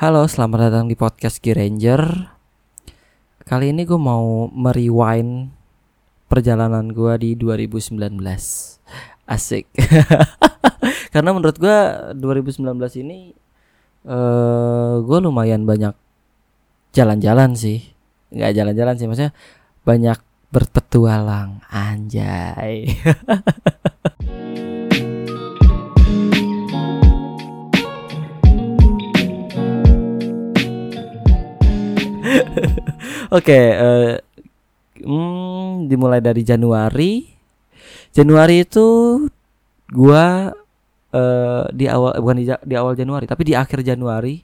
[0.00, 2.32] Halo, selamat datang di podcast Gear Ranger.
[3.44, 5.52] Kali ini gue mau merewind
[6.24, 8.08] perjalanan gue di 2019.
[9.28, 9.68] Asik.
[11.12, 11.78] Karena menurut gue
[12.16, 12.64] 2019
[13.04, 13.36] ini
[14.08, 15.92] uh, gue lumayan banyak
[16.96, 17.92] jalan-jalan sih.
[18.32, 19.36] Nggak jalan-jalan sih, maksudnya
[19.84, 20.16] banyak
[20.48, 22.88] berpetualang anjay.
[33.30, 37.30] okay, uh, eh, hmm, dimulai dari Januari.
[38.10, 38.86] Januari itu
[39.94, 40.50] gua
[41.14, 44.42] uh, di awal bukan di, di awal Januari, tapi di akhir Januari.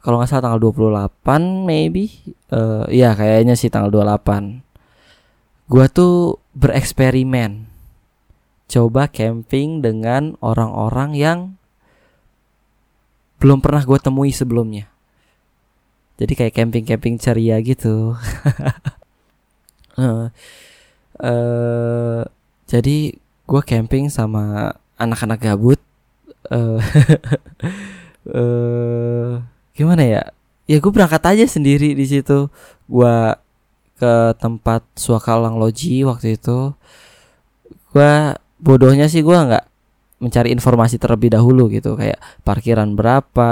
[0.00, 2.10] Kalau nggak salah tanggal 28 maybe.
[2.50, 5.70] Uh, iya, kayaknya sih tanggal 28.
[5.70, 7.70] Gua tuh bereksperimen.
[8.66, 11.38] Coba camping dengan orang-orang yang
[13.40, 14.89] belum pernah gue temui sebelumnya
[16.20, 18.12] jadi kayak camping-camping ceria gitu.
[20.00, 20.32] Uh,
[21.20, 22.24] uh,
[22.64, 25.76] jadi gue camping sama anak-anak gabut.
[26.48, 26.80] Uh,
[28.32, 29.44] uh,
[29.76, 30.22] gimana ya?
[30.64, 32.48] Ya gue berangkat aja sendiri di situ.
[32.88, 33.16] Gue
[34.00, 36.72] ke tempat Suakalang Loji waktu itu.
[37.92, 39.66] Gue bodohnya sih gue nggak
[40.24, 41.92] mencari informasi terlebih dahulu gitu.
[41.92, 43.50] Kayak parkiran berapa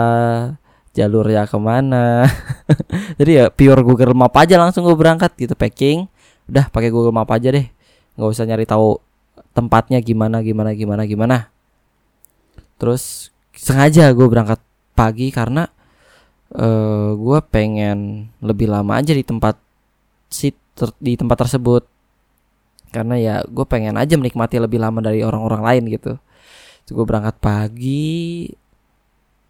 [0.96, 2.24] jalurnya ke mana?
[3.18, 6.08] Jadi ya pure Google Map aja langsung gue berangkat gitu packing.
[6.48, 7.66] Udah pakai Google Map aja deh.
[8.18, 8.98] Nggak usah nyari tahu
[9.52, 11.36] tempatnya gimana gimana gimana gimana.
[12.78, 14.62] Terus sengaja gue berangkat
[14.94, 15.66] pagi karena
[16.54, 19.58] uh, eh, gue pengen lebih lama aja di tempat
[20.30, 20.54] sit
[21.02, 21.86] di tempat tersebut.
[22.88, 26.12] Karena ya gue pengen aja menikmati lebih lama dari orang-orang lain gitu.
[26.88, 28.48] Gue berangkat pagi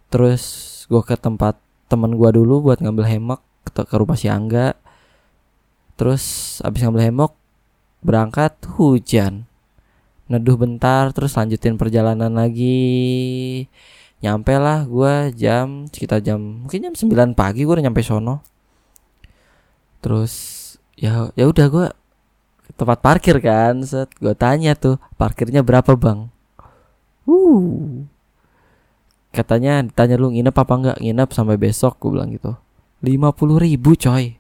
[0.09, 4.77] terus gue ke tempat temen gue dulu buat ngambil hemok ke, ke rumah si Angga.
[6.01, 7.33] Terus abis ngambil hemok
[8.01, 9.45] berangkat hujan.
[10.29, 13.69] Neduh bentar terus lanjutin perjalanan lagi.
[14.25, 18.41] Nyampe lah gue jam sekitar jam mungkin jam 9 pagi gue udah nyampe sono.
[20.01, 20.33] Terus
[20.97, 21.87] ya ya udah gue
[22.77, 24.09] tempat parkir kan set.
[24.17, 26.33] Gue tanya tuh parkirnya berapa bang?
[27.29, 28.09] Uh
[29.29, 30.99] katanya ditanya lu nginep apa enggak?
[30.99, 32.57] Nginep sampai besok gue bilang gitu.
[33.05, 34.35] Lima puluh ribu coy.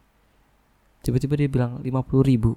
[1.04, 2.53] Tiba-tiba dia bilang lima puluh ribu.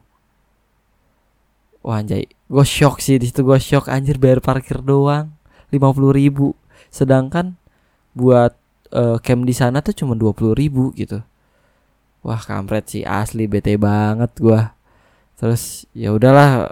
[1.86, 2.26] Wah anjay.
[2.50, 3.92] Gue shock sih di situ gue shock.
[3.92, 5.34] Anjir bayar parkir doang.
[5.70, 6.58] Lima puluh ribu.
[6.90, 7.56] Sedangkan
[8.18, 8.58] buat
[8.92, 11.22] uh, camp di sana tuh cuma dua puluh ribu gitu.
[12.26, 13.06] Wah kampret sih.
[13.06, 14.62] Asli bete banget gue
[15.38, 16.70] terus ya udahlah.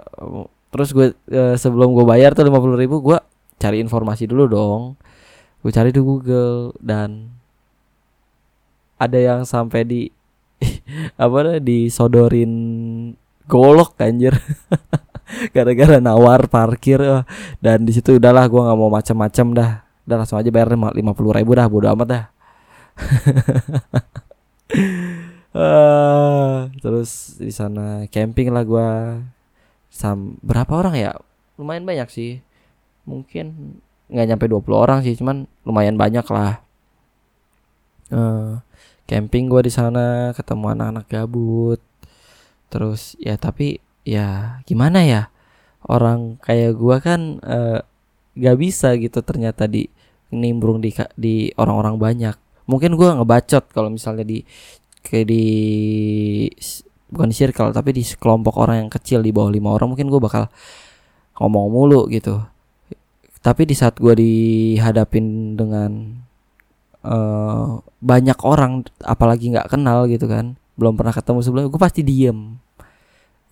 [0.70, 3.18] Terus gue uh, sebelum gue bayar tuh lima puluh ribu gue
[3.60, 4.82] cari informasi dulu dong
[5.60, 7.28] gue cari di Google dan
[9.00, 10.02] ada yang sampai di
[11.20, 12.52] apa disodorin
[13.48, 14.36] golok anjir.
[15.54, 16.98] Gara-gara nawar parkir
[17.62, 19.70] dan di situ udahlah gue nggak mau macam-macam dah.
[20.04, 22.24] Udah langsung aja bayar lima puluh ribu dah bodo amat dah.
[25.54, 28.88] Uh, terus di sana camping lah gue
[29.90, 31.12] sam berapa orang ya?
[31.56, 32.42] Lumayan banyak sih.
[33.06, 33.78] Mungkin
[34.10, 36.60] nggak nyampe 20 orang sih cuman lumayan banyak lah.
[38.10, 38.58] Uh,
[39.06, 41.80] camping gue di sana ketemu anak-anak gabut.
[42.70, 45.22] Terus ya tapi ya gimana ya?
[45.86, 47.80] Orang kayak gue kan uh, eh,
[48.36, 49.88] gak bisa gitu ternyata di
[50.34, 52.36] nimbrung di di orang-orang banyak.
[52.66, 54.42] Mungkin gue ngebacot kalau misalnya di
[55.06, 55.44] kayak di
[57.10, 60.20] bukan di circle tapi di kelompok orang yang kecil di bawah lima orang mungkin gue
[60.22, 60.46] bakal
[61.40, 62.38] ngomong mulu gitu
[63.40, 66.20] tapi di saat gue dihadapin dengan
[67.04, 72.56] uh, banyak orang apalagi nggak kenal gitu kan belum pernah ketemu sebelumnya gue pasti diem.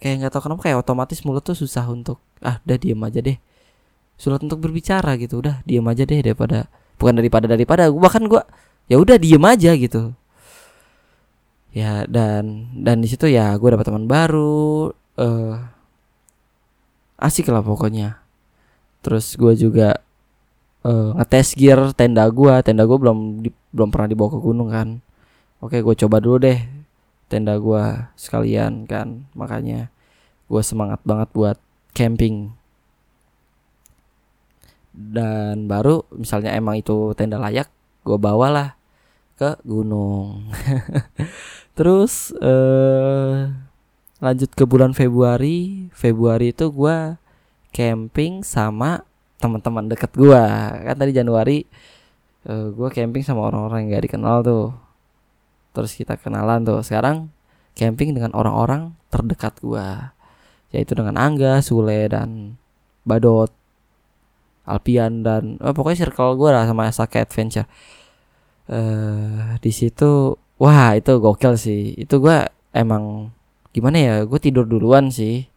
[0.00, 3.36] Kayak nggak tahu kenapa kayak otomatis mulut tuh susah untuk ah udah diem aja deh.
[4.16, 8.40] Sulit untuk berbicara gitu udah diem aja deh daripada bukan daripada daripada gue bahkan gue
[8.88, 10.12] ya udah diem aja gitu.
[11.72, 15.54] Ya dan dan di situ ya gue dapat teman baru uh,
[17.20, 18.27] asik lah pokoknya
[19.02, 20.02] terus gue juga
[20.84, 24.88] uh, ngetes gear tenda gue tenda gue belum di, belum pernah dibawa ke gunung kan.
[25.58, 26.58] Oke gue coba dulu deh
[27.26, 27.84] tenda gue
[28.14, 29.26] sekalian kan.
[29.34, 29.90] Makanya
[30.48, 31.58] gue semangat banget buat
[31.92, 32.54] camping.
[34.94, 37.70] Dan baru misalnya emang itu tenda layak
[38.02, 38.74] gue bawalah
[39.38, 40.50] ke gunung.
[41.78, 43.46] Terus uh,
[44.18, 45.86] lanjut ke bulan Februari.
[45.94, 47.14] Februari itu gue
[47.74, 49.04] camping sama
[49.38, 51.62] teman-teman deket gua kan tadi Januari
[52.48, 54.66] uh, gue camping sama orang-orang yang gak dikenal tuh
[55.76, 57.30] terus kita kenalan tuh sekarang
[57.78, 59.86] camping dengan orang-orang terdekat gue
[60.74, 62.60] yaitu dengan Angga, Sule dan
[63.08, 63.48] Badot,
[64.68, 67.64] Alpian dan oh, pokoknya circle gue lah sama Sake Adventure.
[68.68, 71.96] Uh, di situ wah itu gokil sih.
[71.96, 72.44] Itu gue
[72.76, 73.32] emang
[73.72, 74.14] gimana ya?
[74.28, 75.48] Gue tidur duluan sih.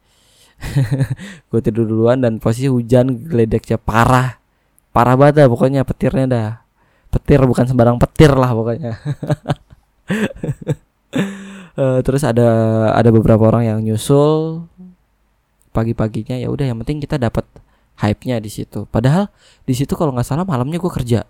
[1.50, 4.38] gue tidur duluan dan posisi hujan geledeknya parah.
[4.92, 6.50] Parah banget dah pokoknya petirnya dah.
[7.12, 8.94] Petir bukan sembarang petir lah pokoknya.
[11.76, 12.50] uh, terus ada
[12.96, 14.68] ada beberapa orang yang nyusul
[15.72, 17.48] pagi-paginya ya udah yang penting kita dapat
[18.00, 18.88] hype-nya di situ.
[18.90, 19.32] Padahal
[19.64, 21.24] di situ kalau nggak salah malamnya gue kerja.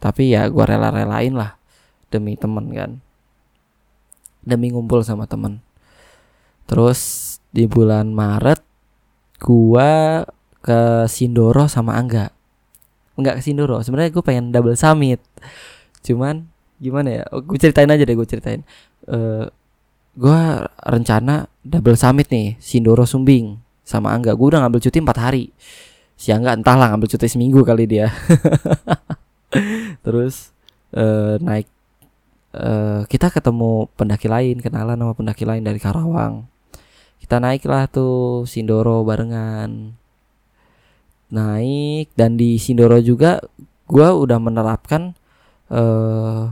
[0.00, 1.60] Tapi ya gue rela-relain lah
[2.08, 2.90] demi temen kan.
[4.40, 5.60] Demi ngumpul sama temen.
[6.64, 8.62] Terus di bulan Maret
[9.40, 9.90] gue
[10.60, 12.30] ke Sindoro sama Angga.
[13.16, 15.20] Enggak ke Sindoro, sebenarnya gue pengen double summit.
[16.04, 16.48] Cuman
[16.80, 17.24] gimana ya?
[17.44, 18.60] Gue ceritain aja deh, gue ceritain.
[19.08, 19.48] Uh,
[20.18, 20.40] gue
[20.84, 25.44] rencana double summit nih Sindoro Sumbing sama Angga gue udah ngambil cuti empat hari
[26.18, 28.10] si Angga entahlah ngambil cuti seminggu kali dia
[30.04, 30.54] terus
[30.94, 31.66] uh, naik
[32.54, 36.46] uh, kita ketemu pendaki lain kenalan sama pendaki lain dari Karawang
[37.20, 39.94] kita naiklah tuh Sindoro barengan.
[41.30, 43.38] Naik dan di Sindoro juga
[43.86, 45.14] gue udah menerapkan
[45.70, 46.50] uh,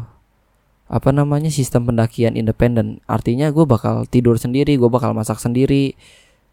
[0.88, 3.00] apa namanya sistem pendakian independen.
[3.11, 5.97] Artinya gue bakal tidur sendiri gue bakal masak sendiri.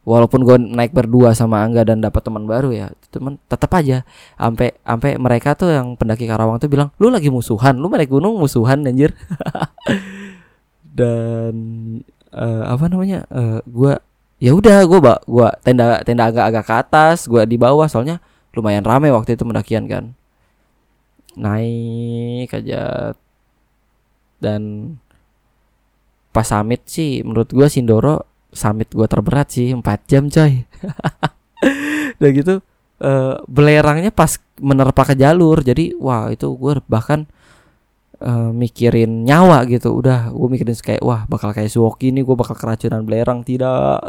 [0.05, 4.05] Walaupun gue naik berdua sama Angga dan dapat teman baru ya teman tetap aja.
[4.37, 8.37] Sampai sampai mereka tuh yang pendaki Karawang tuh bilang lu lagi musuhan lu naik gunung
[8.37, 9.17] musuhan anjir.
[10.95, 11.53] Dan
[12.35, 13.23] uh, apa namanya?
[13.31, 13.93] Uh, eh, gue
[14.43, 18.19] ya udah gue bak gue tenda tenda agak-agak ke atas gue di bawah soalnya
[18.51, 20.11] lumayan rame waktu itu pendakian kan.
[21.39, 23.15] Naik aja.
[24.39, 24.93] Dan
[26.35, 29.81] pas summit sih menurut gue Sindoro summit gue terberat sih 4
[30.11, 30.67] jam coy.
[32.19, 32.55] Udah gitu
[33.01, 37.27] uh, belerangnya pas menerpa ke jalur jadi wah itu gue bahkan
[38.21, 39.95] uh, mikirin nyawa gitu.
[39.95, 43.43] Udah gue mikirin kayak wah bakal kayak Suwoki ini gue bakal keracunan belerang.
[43.43, 43.95] Tidak.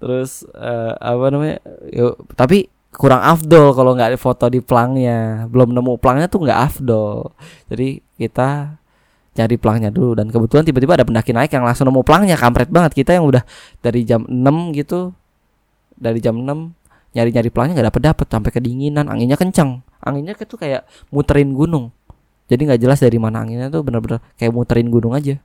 [0.00, 1.58] Terus uh, apa namanya
[1.90, 5.48] yuk, tapi kurang afdol kalau nggak foto di plangnya.
[5.48, 7.32] Belum nemu plangnya tuh nggak afdol.
[7.68, 8.80] Jadi kita
[9.36, 12.36] cari plangnya dulu dan kebetulan tiba-tiba ada pendaki naik yang langsung nemu plangnya.
[12.40, 12.96] Kampret banget.
[12.96, 13.44] Kita yang udah
[13.84, 15.12] dari jam 6 gitu
[15.96, 16.85] dari jam 6
[17.16, 21.90] nyari-nyari plangnya nggak dapet dapet sampai kedinginan anginnya kencang anginnya tuh kayak muterin gunung.
[22.46, 25.42] Jadi nggak jelas dari mana anginnya tuh bener-bener kayak muterin gunung aja.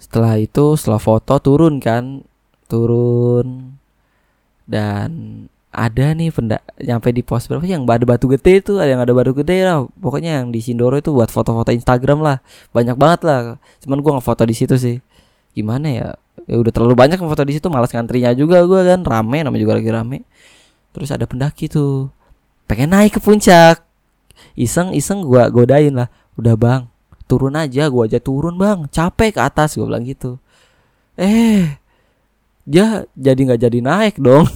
[0.00, 2.24] Setelah itu setelah foto turun kan.
[2.64, 3.76] Turun.
[4.64, 9.04] Dan ada nih pendak nyampe di pos berapa yang ada batu gede itu ada yang
[9.04, 9.84] ada batu gede lah.
[10.00, 12.40] Pokoknya yang di Sindoro itu buat foto-foto Instagram lah.
[12.72, 13.40] Banyak banget lah.
[13.84, 14.96] Cuman gua nggak foto di situ sih.
[15.52, 16.08] Gimana ya
[16.48, 19.04] ya udah terlalu banyak foto di situ malas ngantrinya juga gua kan.
[19.04, 20.18] Rame namanya juga lagi rame.
[20.96, 22.08] Terus ada pendaki tuh.
[22.64, 23.84] Pengen naik ke puncak.
[24.56, 26.08] Iseng iseng gua godain lah.
[26.40, 26.82] Udah bang.
[27.28, 28.88] Turun aja gua aja turun bang.
[28.88, 30.40] Capek ke atas gua bilang gitu.
[31.20, 31.76] Eh
[32.64, 34.48] dia jadi nggak jadi naik dong.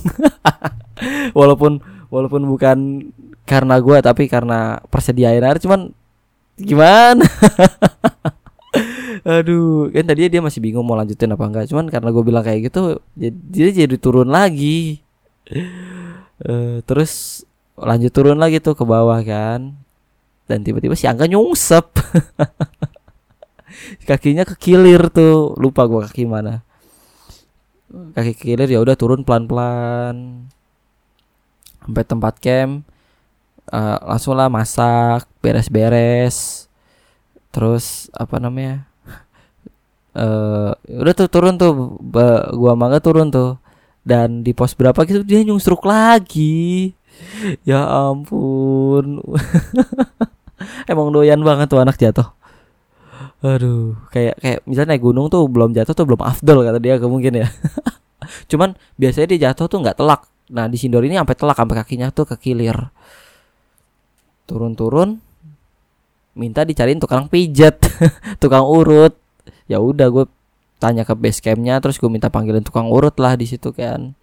[1.39, 1.81] Walaupun
[2.13, 2.79] walaupun bukan
[3.49, 5.59] karena gue tapi karena persediaan air.
[5.59, 5.91] Cuman
[6.61, 7.25] gimana
[9.23, 11.65] aduh kan tadi dia masih bingung mau lanjutin apa enggak.
[11.71, 15.03] Cuman karena gue bilang kayak gitu dia jadi turun lagi.
[16.43, 17.45] Uh, terus
[17.79, 19.79] lanjut turun lagi tuh ke bawah kan.
[20.51, 21.87] Dan tiba-tiba si Angga nyungsep.
[24.09, 25.55] Kakinya kekilir tuh.
[25.57, 26.67] Lupa gue kaki mana.
[27.93, 30.49] Kaki kiri ya udah turun pelan-pelan.
[31.81, 32.85] Sampai tempat camp.
[33.71, 36.67] Uh, langsung lah masak beres-beres.
[37.53, 38.92] Terus apa namanya
[40.17, 41.99] uh, udah tuh turun tuh
[42.57, 43.61] gua mangga turun tuh
[44.03, 46.93] dan di pos berapa gitu dia nyungsruk lagi
[47.69, 49.23] ya ampun
[50.91, 52.35] emang doyan banget tuh anak jatuh
[53.43, 57.43] Aduh, kayak kayak misalnya naik gunung tuh belum jatuh tuh belum afdol kata dia mungkin
[57.43, 57.51] ya.
[58.51, 60.31] Cuman biasanya dia jatuh tuh nggak telak.
[60.55, 62.95] Nah di Sindor ini sampai telak sampai kakinya tuh kekilir.
[64.47, 65.19] Turun-turun,
[66.39, 67.83] minta dicariin tukang pijat,
[68.43, 69.19] tukang urut.
[69.71, 70.25] Ya udah gue
[70.83, 74.15] tanya ke base campnya, terus gue minta panggilin tukang urut lah di situ kan.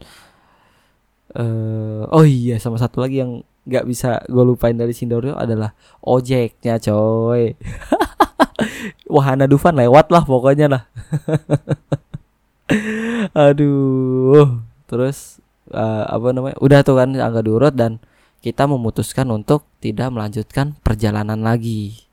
[1.29, 6.81] Uh, oh iya sama satu lagi yang nggak bisa gue lupain dari Sindorio adalah ojeknya
[6.81, 7.53] coy
[9.13, 10.83] Wahana Dufan lewat lah pokoknya lah.
[13.49, 14.65] Aduh.
[14.89, 15.37] Terus
[15.69, 18.01] uh, apa namanya udah tuh kan angga diurut dan
[18.41, 22.08] kita memutuskan untuk tidak melanjutkan perjalanan lagi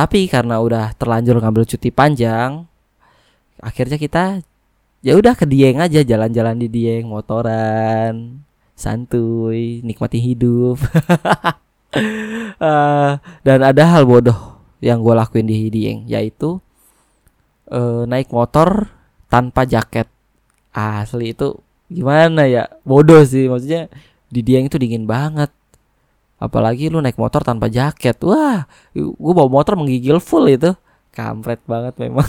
[0.00, 2.64] tapi karena udah terlanjur ngambil cuti panjang
[3.60, 4.40] akhirnya kita
[5.04, 8.40] ya udah ke Dieng aja jalan-jalan di Dieng motoran
[8.80, 10.80] santuy nikmati hidup.
[12.56, 16.64] Uh, dan ada hal bodoh yang gue lakuin di Dieng yaitu
[17.68, 18.88] uh, naik motor
[19.28, 20.08] tanpa jaket.
[20.72, 21.60] Asli itu
[21.92, 22.72] gimana ya?
[22.88, 23.92] Bodoh sih maksudnya
[24.32, 25.52] di Dieng itu dingin banget
[26.40, 28.16] apalagi lu naik motor tanpa jaket.
[28.24, 28.64] Wah
[28.96, 30.72] gue bawa motor menggigil full itu.
[31.12, 32.26] Kampret banget memang.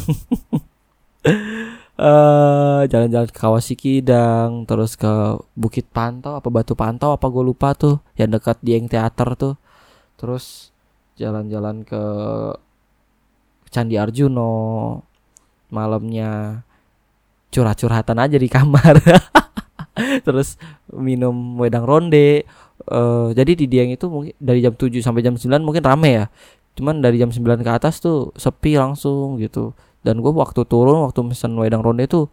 [1.96, 7.72] Uh, jalan-jalan ke Kawasiki dan terus ke Bukit Pantau apa Batu Pantau apa gue lupa
[7.72, 9.56] tuh yang dekat Dieng Teater tuh.
[10.20, 10.76] Terus
[11.16, 12.04] jalan-jalan ke
[13.72, 15.00] Candi Arjuno
[15.72, 16.62] malamnya
[17.52, 19.00] curhat-curhatan aja di kamar.
[20.26, 20.56] Terus
[20.92, 22.44] minum wedang ronde
[22.88, 26.26] uh, jadi di Dieng itu mungkin dari jam 7 sampai jam 9 mungkin rame ya.
[26.78, 29.76] Cuman dari jam 9 ke atas tuh sepi langsung gitu.
[30.02, 32.26] Dan gue waktu turun waktu mesen wedang ronde itu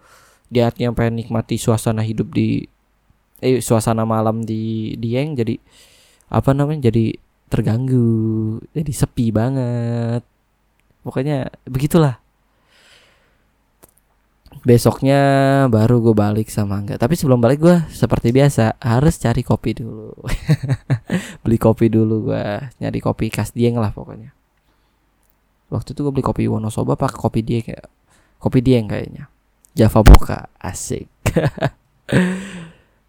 [0.49, 2.65] di yang pengen nikmati suasana hidup di
[3.45, 5.61] eh suasana malam di Dieng jadi
[6.33, 7.13] apa namanya jadi
[7.53, 10.23] terganggu jadi sepi banget.
[11.05, 12.21] Pokoknya begitulah
[14.65, 15.21] besoknya
[15.69, 20.15] baru gue balik sama enggak tapi sebelum balik gue seperti biasa harus cari kopi dulu.
[21.43, 22.45] Beli kopi dulu gue
[22.83, 24.33] nyari kopi khas Dieng lah pokoknya.
[25.69, 27.87] Waktu itu gue beli kopi Wonosoba pakai kopi dia kayak
[28.41, 29.29] kopi dia yang kayaknya.
[29.77, 31.07] Java Boka asik.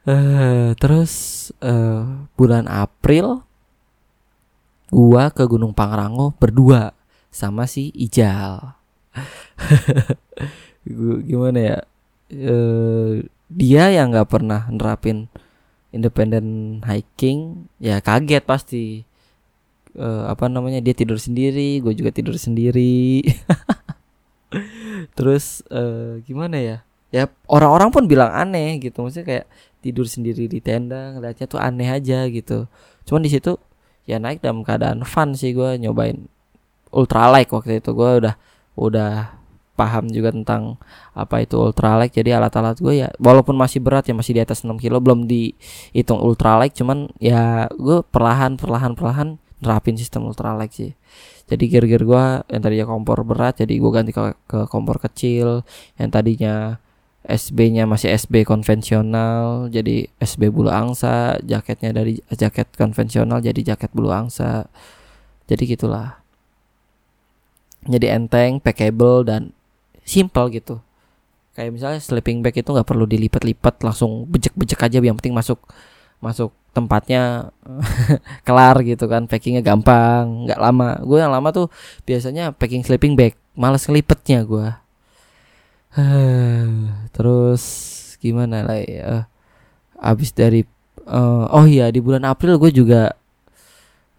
[0.03, 1.13] Uh, terus
[1.63, 3.47] uh, bulan April
[4.91, 6.91] gua ke Gunung Pangrango berdua
[7.29, 8.73] sama si Ijal
[11.23, 11.77] gimana ya?
[12.29, 15.25] Uh, dia yang nggak pernah nerapin
[15.89, 18.85] independent hiking ya kaget pasti.
[19.97, 20.81] Uh, apa namanya?
[20.81, 23.25] Dia tidur sendiri gue juga tidur sendiri.
[25.17, 26.77] Terus uh, gimana ya?
[27.09, 29.01] Ya orang-orang pun bilang aneh gitu.
[29.01, 29.45] Maksudnya kayak
[29.81, 32.69] tidur sendiri di tenda ngeliatnya tuh aneh aja gitu.
[33.07, 33.57] Cuman di situ
[34.05, 36.29] ya naik dalam keadaan fun sih gue nyobain
[36.93, 37.89] ultralight waktu itu.
[37.97, 38.35] Gue udah
[38.77, 39.38] udah
[39.79, 40.75] paham juga tentang
[41.15, 44.75] apa itu ultralight jadi alat-alat gue ya walaupun masih berat ya masih di atas 6
[44.75, 50.91] kilo belum dihitung ultralight cuman ya gue perlahan perlahan perlahan nerapin sistem ultralight sih.
[51.49, 55.67] Jadi gear-gear gue yang tadinya kompor berat jadi gue ganti ke, ke kompor kecil.
[55.99, 56.55] Yang tadinya
[57.27, 61.37] SB-nya masih SB konvensional jadi SB bulu angsa.
[61.43, 64.71] Jaketnya dari jaket konvensional jadi jaket bulu angsa.
[65.49, 66.21] Jadi gitulah.
[67.87, 69.55] Jadi enteng packable dan
[70.09, 70.81] simple gitu.
[71.53, 75.61] Kayak misalnya sleeping bag itu nggak perlu dilipat-lipat langsung bejek-bejek aja yang penting masuk
[76.19, 77.53] masuk tempatnya
[78.47, 80.97] kelar gitu kan packingnya gampang nggak lama.
[81.05, 81.67] Gue yang lama tuh
[82.09, 84.71] biasanya packing sleeping bag males ngelipetnya gue
[87.15, 87.63] terus
[88.23, 89.27] gimana lah ya
[89.99, 90.63] abis dari
[91.03, 93.11] uh, oh iya di bulan April gue juga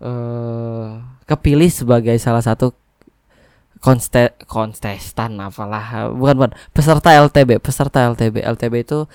[0.05, 2.77] uh, kepilih sebagai salah satu
[3.81, 9.09] konste kontestan apalah bukan bukan peserta LTB peserta LTB LTB itu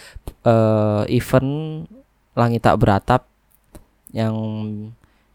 [0.46, 1.86] uh, event
[2.36, 3.24] Langit Tak Beratap
[4.12, 4.36] yang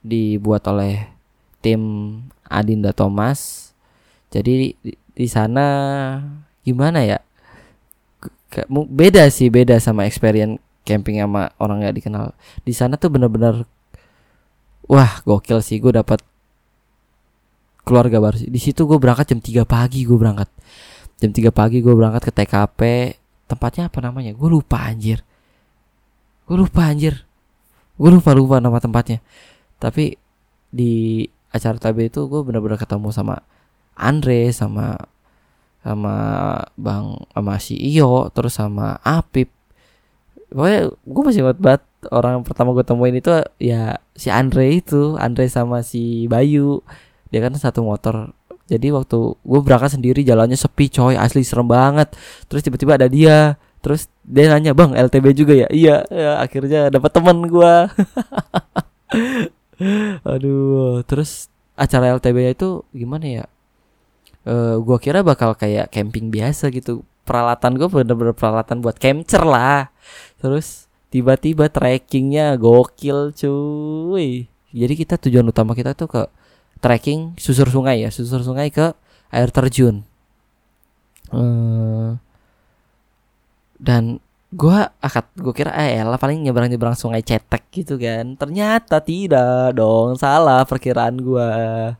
[0.04, 1.08] dibuat oleh
[1.64, 1.80] tim
[2.48, 3.72] Adinda Thomas.
[4.32, 5.66] Jadi di, di sana
[6.64, 7.18] gimana ya?
[8.68, 12.36] Beda sih, beda sama experience camping sama orang nggak dikenal.
[12.64, 13.64] Di sana tuh bener-bener
[14.90, 16.18] wah gokil sih gue dapat
[17.82, 20.48] keluarga baru Di situ gue berangkat jam 3 pagi gue berangkat.
[21.20, 22.80] Jam 3 pagi gue berangkat ke TKP.
[23.50, 24.32] Tempatnya apa namanya?
[24.32, 25.26] Gue lupa anjir
[26.50, 27.22] gue lupa anjir
[27.94, 29.22] gue lupa lupa nama tempatnya
[29.78, 30.18] tapi
[30.74, 31.22] di
[31.54, 33.38] acara TB itu gue benar-benar ketemu sama
[33.94, 34.98] Andre sama
[35.86, 36.16] sama
[36.74, 39.46] bang sama si Iyo terus sama Apip
[40.50, 43.30] pokoknya gue masih ingat banget orang pertama gue temuin itu
[43.62, 46.82] ya si Andre itu Andre sama si Bayu
[47.30, 48.34] dia kan satu motor.
[48.70, 51.14] Jadi waktu gue berangkat sendiri jalannya sepi coy.
[51.18, 52.14] Asli serem banget.
[52.46, 53.58] Terus tiba-tiba ada dia.
[53.82, 55.68] Terus dia nanya bang LTB juga ya?
[55.70, 55.96] Iya.
[56.10, 57.74] Ya, akhirnya dapat teman gue
[60.30, 61.02] aduh.
[61.06, 63.44] Terus acara LTB itu gimana ya?
[64.40, 67.02] Uh, gua kira bakal kayak camping biasa gitu.
[67.26, 69.90] Peralatan gue bener-bener peralatan buat camper lah.
[70.38, 74.46] Terus tiba-tiba trekkingnya gokil cuy.
[74.70, 76.22] Jadi kita tujuan utama kita tuh ke
[76.80, 78.92] trekking susur sungai ya susur sungai ke
[79.30, 80.02] air terjun.
[81.30, 82.18] Uh,
[83.78, 84.18] dan
[84.50, 88.34] Gua akad gue kira eh lah paling nyebrang nyebrang sungai cetek gitu kan.
[88.34, 91.94] Ternyata tidak dong salah perkiraan gua.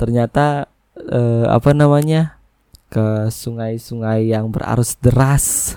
[0.00, 2.40] Ternyata eh, apa namanya
[2.88, 5.46] ke sungai-sungai yang berarus deras.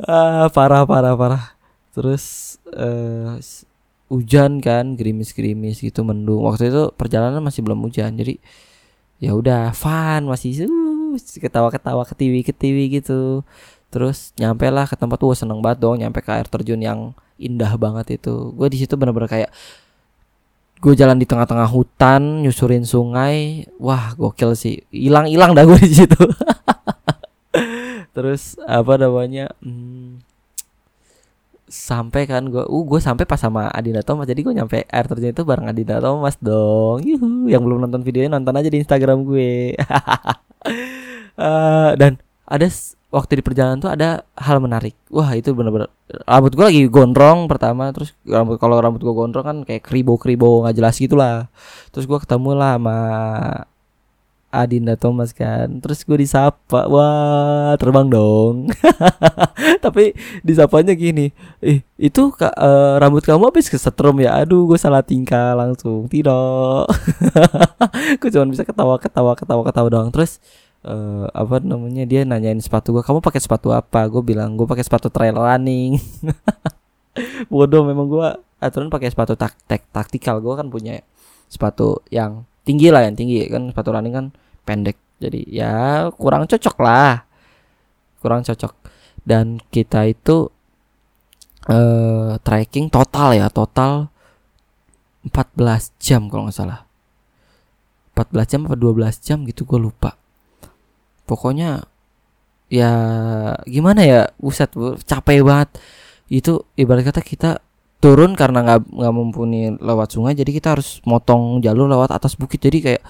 [0.00, 1.44] Ah, parah parah parah.
[1.92, 3.36] Terus eh,
[4.10, 6.42] hujan kan gerimis-gerimis gitu mendung.
[6.42, 8.36] Waktu itu perjalanan masih belum hujan jadi
[9.22, 13.46] ya udah fun masih uh, ketawa-ketawa ketiwi ketiwi gitu.
[13.88, 17.70] Terus nyampe lah ke tempat tuh seneng banget dong nyampe ke air terjun yang indah
[17.78, 18.50] banget itu.
[18.58, 19.50] Gue di situ bener-bener kayak
[20.80, 24.82] gue jalan di tengah-tengah hutan nyusurin sungai wah gokil sih.
[24.90, 26.18] Hilang-hilang dah gue di situ.
[28.14, 30.29] Terus apa namanya hmm,
[31.70, 35.30] sampai kan gue uh gue sampai pas sama Adinda Thomas jadi gue nyampe air terjun
[35.30, 37.46] itu bareng Adinda Thomas dong Yuhu.
[37.46, 39.78] yang belum nonton videonya nonton aja di Instagram gue
[41.38, 42.18] uh, dan
[42.50, 42.66] ada
[43.10, 44.94] waktu di perjalanan tuh ada hal menarik.
[45.10, 45.90] Wah itu bener-bener
[46.26, 50.62] rambut gue lagi gondrong pertama, terus rambut kalau rambut gue gondrong kan kayak kribo kribo
[50.62, 51.50] nggak jelas gitulah.
[51.90, 52.98] Terus gue ketemu lah sama
[54.50, 55.78] Adinda Thomas kan.
[55.78, 56.90] Terus gue disapa.
[56.90, 58.74] Wah terbang dong.
[59.84, 61.30] Tapi disapanya gini.
[61.62, 64.42] Eh itu kak, uh, rambut kamu habis kesetrum ya?
[64.42, 66.10] Aduh gue salah tingkah langsung.
[66.10, 66.84] Tidak.
[68.20, 70.10] Gue cuma bisa ketawa ketawa ketawa ketawa doang.
[70.10, 70.42] Terus
[70.82, 72.02] uh, apa namanya?
[72.04, 74.02] Dia nanyain sepatu gue kamu pakai sepatu apa?
[74.10, 75.96] Gue bilang gue pakai sepatu trail running.
[77.52, 78.28] Bodoh memang gue
[78.58, 80.42] aturan pakai sepatu tak tak taktikal.
[80.42, 81.00] Gue kan punya
[81.46, 83.50] sepatu yang tinggi lah yang tinggi.
[83.50, 84.26] Kan sepatu running kan
[84.62, 84.94] pendek.
[85.18, 87.26] Jadi ya kurang cocok lah.
[88.22, 88.72] Kurang cocok.
[89.26, 90.46] Dan kita itu
[91.66, 93.50] uh, trekking total ya.
[93.50, 94.06] Total
[95.26, 96.86] 14 jam kalau nggak salah.
[98.14, 100.14] 14 jam apa 12 jam gitu gue lupa.
[101.26, 101.82] Pokoknya
[102.70, 102.92] ya
[103.66, 104.20] gimana ya?
[104.38, 104.70] Buset
[105.02, 105.74] capek banget.
[106.30, 107.50] Itu ibarat kata kita
[108.00, 112.58] turun karena nggak nggak mumpuni lewat sungai jadi kita harus motong jalur lewat atas bukit.
[112.58, 113.02] Jadi kayak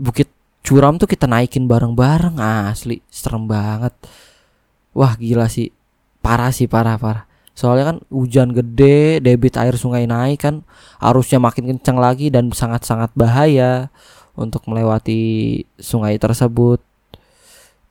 [0.00, 0.32] bukit
[0.64, 3.92] curam tuh kita naikin bareng-bareng asli serem banget.
[4.96, 5.68] Wah gila sih.
[6.24, 7.28] Parah sih parah parah.
[7.54, 10.66] Soalnya kan hujan gede debit air sungai naik kan
[10.98, 13.92] arusnya makin kencang lagi dan sangat-sangat bahaya
[14.34, 16.82] untuk melewati sungai tersebut.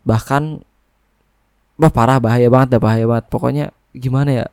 [0.03, 0.65] Bahkan
[1.79, 3.25] bah parah bahaya banget dah bahaya banget.
[3.31, 3.65] Pokoknya
[3.95, 4.45] gimana ya,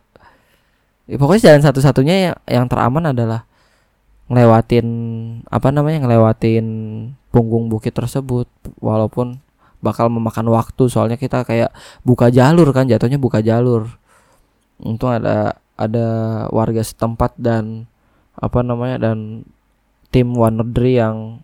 [1.10, 3.42] ya pokoknya jalan satu-satunya yang, yang teraman adalah
[4.30, 4.86] ngelewatin
[5.50, 6.66] apa namanya ngelewatin
[7.34, 8.46] punggung bukit tersebut.
[8.78, 9.42] Walaupun
[9.82, 11.74] bakal memakan waktu soalnya kita kayak
[12.06, 13.90] buka jalur kan jatuhnya buka jalur.
[14.78, 16.06] Untung ada ada
[16.54, 17.90] warga setempat dan
[18.38, 19.42] apa namanya dan
[20.14, 21.42] tim Wanerdri yang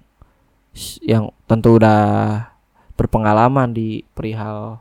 [1.02, 2.00] yang tentu udah
[2.94, 4.80] berpengalaman di perihal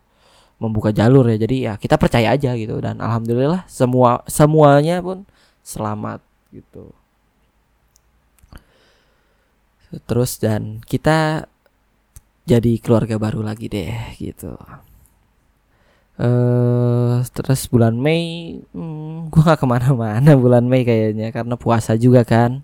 [0.59, 1.37] membuka jalur ya.
[1.39, 2.79] Jadi ya kita percaya aja gitu.
[2.79, 5.27] Dan alhamdulillah semua semuanya pun
[5.65, 6.21] selamat
[6.53, 6.91] gitu.
[10.05, 11.47] Terus dan kita
[12.45, 14.53] jadi keluarga baru lagi deh gitu.
[16.15, 22.23] Uh, terus bulan Mei hmm, gue gak ke mana-mana bulan Mei kayaknya karena puasa juga
[22.23, 22.63] kan.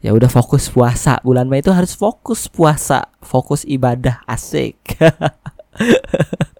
[0.00, 1.20] Ya udah fokus puasa.
[1.20, 3.08] Bulan Mei itu harus fokus puasa.
[3.20, 4.76] Fokus ibadah asik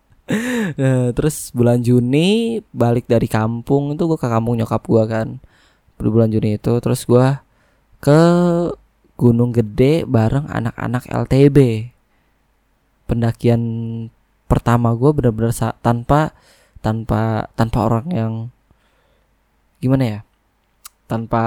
[0.81, 5.29] nah, terus bulan Juni balik dari kampung itu gue ke kampung nyokap gue kan.
[6.01, 7.27] Bulan Juni itu terus gue
[8.01, 8.21] ke
[9.21, 11.91] Gunung Gede bareng anak-anak LTB
[13.05, 13.63] pendakian
[14.49, 15.53] pertama gue bener-bener
[15.85, 16.33] tanpa
[16.81, 18.33] tanpa tanpa orang yang
[19.83, 20.21] gimana ya
[21.05, 21.45] tanpa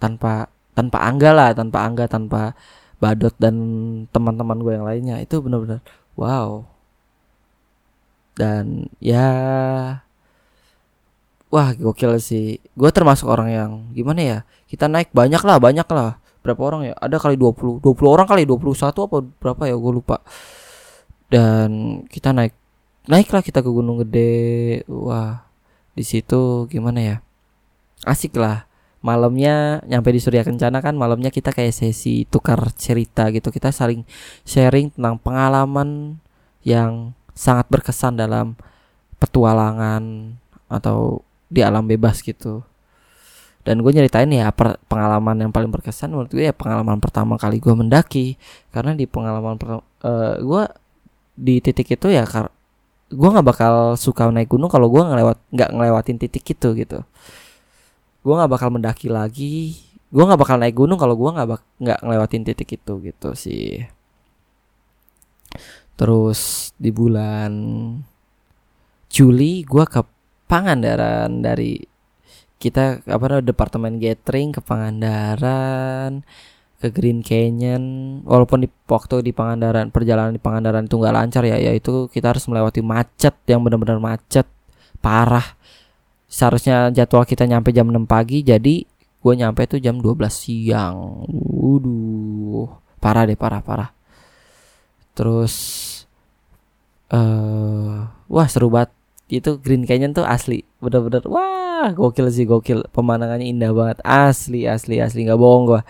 [0.00, 2.56] tanpa tanpa angga lah tanpa angga tanpa
[2.98, 3.54] badot dan
[4.10, 5.16] teman-teman gue yang lainnya.
[5.22, 5.84] Itu benar-benar
[6.18, 6.77] wow
[8.38, 9.26] dan ya
[11.50, 12.62] wah gokil sih.
[12.78, 14.38] Gue termasuk orang yang gimana ya
[14.70, 16.22] kita naik banyak lah banyak lah.
[16.46, 16.94] Berapa orang ya?
[16.94, 18.78] Ada kali 20 20 orang kali 21
[19.10, 20.22] apa berapa ya gue lupa.
[21.28, 22.54] Dan kita naik
[23.10, 24.86] naiklah kita ke Gunung Gede.
[24.86, 25.42] Wah
[25.98, 27.16] di situ gimana ya?
[28.06, 28.70] Asik lah.
[28.98, 33.50] Malamnya nyampe di Surya Kencana kan malamnya kita kayak sesi tukar cerita gitu.
[33.50, 34.06] Kita saling
[34.46, 36.18] sharing tentang pengalaman
[36.62, 38.58] yang sangat berkesan dalam
[39.22, 40.34] petualangan
[40.66, 42.66] atau di alam bebas gitu.
[43.62, 47.62] Dan gue nyeritain ya per, pengalaman yang paling berkesan menurut gue ya pengalaman pertama kali
[47.62, 48.34] gue mendaki.
[48.74, 50.62] Karena di pengalaman pertama uh, gue
[51.38, 52.26] di titik itu ya
[53.08, 56.98] gue nggak bakal suka naik gunung kalau gue ngelewat nggak ngelewatin titik itu gitu.
[58.26, 61.48] Gue nggak bakal mendaki lagi gue nggak bakal naik gunung kalau gue nggak
[61.84, 63.84] nggak ngelewatin titik itu gitu sih
[65.98, 67.52] terus di bulan
[69.10, 70.00] Juli gue ke
[70.48, 71.76] Pangandaran dari
[72.56, 76.24] kita apa namanya departemen gathering ke Pangandaran
[76.78, 77.82] ke Green Canyon.
[78.24, 82.46] Walaupun di waktu di Pangandaran perjalanan di Pangandaran itu nggak lancar ya yaitu kita harus
[82.46, 84.46] melewati macet yang benar-benar macet
[85.02, 85.54] parah.
[86.28, 88.84] Seharusnya jadwal kita nyampe jam 6 pagi jadi
[89.18, 91.26] gue nyampe tuh jam 12 siang.
[91.28, 93.90] Waduh parah deh parah parah.
[95.14, 95.54] Terus
[97.12, 98.92] uh, wah seru banget.
[99.28, 100.64] Itu Green Canyon tuh asli.
[100.80, 102.88] Bener-bener wah gokil sih gokil.
[102.90, 103.98] Pemandangannya indah banget.
[104.04, 105.28] Asli asli asli.
[105.28, 105.82] Nggak bohong gue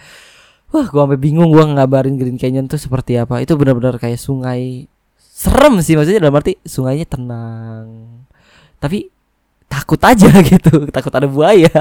[0.68, 3.40] Wah, gua sampai bingung gua ngabarin Green Canyon tuh seperti apa.
[3.40, 4.85] Itu benar-benar kayak sungai
[5.16, 8.04] serem sih maksudnya dalam arti sungainya tenang.
[8.76, 9.09] Tapi
[9.64, 11.72] takut aja gitu, takut ada buaya.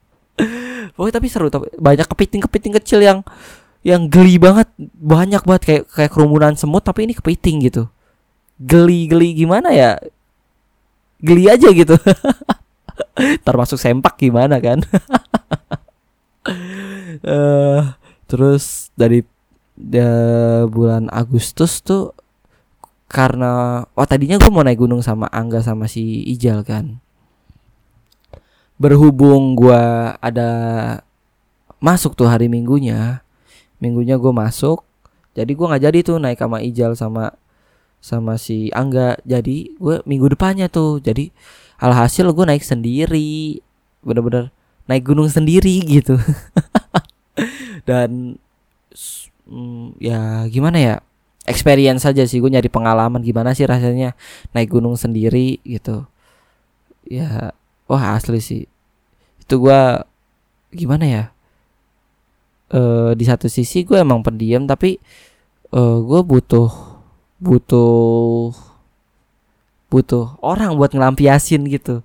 [0.96, 1.52] Pokoknya tapi seru.
[1.52, 3.20] Tapi banyak kepiting-kepiting kecil yang
[3.84, 7.92] yang geli banget, banyak banget kayak kayak kerumunan semut tapi ini kepiting gitu.
[8.56, 10.00] Geli-geli gimana ya?
[11.20, 11.96] Geli aja gitu.
[13.46, 14.80] Termasuk sempak gimana kan?
[17.24, 17.92] uh,
[18.30, 19.22] Terus dari
[19.78, 20.08] da,
[20.66, 22.10] bulan Agustus tuh
[23.06, 26.98] karena oh tadinya gue mau naik gunung sama Angga sama si Ijal kan.
[28.76, 29.82] Berhubung gue
[30.20, 30.50] ada
[31.78, 33.22] masuk tuh hari Minggunya,
[33.78, 34.82] Minggunya gue masuk,
[35.38, 37.32] jadi gue nggak jadi tuh naik sama Ijal sama
[38.00, 39.18] sama si Angga.
[39.26, 41.30] Jadi gue minggu depannya tuh, jadi
[41.80, 43.60] alhasil gue naik sendiri,
[44.00, 44.54] bener-bener
[44.86, 46.16] naik gunung sendiri gitu.
[47.88, 48.40] dan
[49.46, 50.94] mm, ya gimana ya?
[51.46, 52.42] Experience saja sih.
[52.42, 54.18] Gue nyari pengalaman gimana sih rasanya
[54.50, 56.06] naik gunung sendiri gitu.
[57.06, 57.54] Ya
[57.86, 58.62] wah asli sih.
[59.42, 59.80] Itu gue
[60.74, 61.24] gimana ya?
[62.66, 64.98] E, di satu sisi gue emang pendiam tapi
[65.70, 66.66] e, gue butuh
[67.36, 68.52] butuh
[69.86, 72.02] butuh orang buat ngelampiasin gitu.